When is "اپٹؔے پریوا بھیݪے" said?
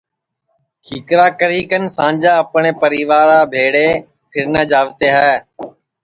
2.41-3.87